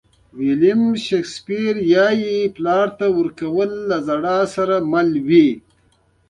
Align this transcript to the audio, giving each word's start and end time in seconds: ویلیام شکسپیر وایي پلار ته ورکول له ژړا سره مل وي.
ویلیام 0.39 0.83
شکسپیر 1.05 1.75
وایي 1.89 2.35
پلار 2.55 2.87
ته 2.97 3.05
ورکول 3.17 3.71
له 3.89 3.97
ژړا 4.07 4.39
سره 4.55 4.75
مل 4.91 5.09
وي. 5.27 5.49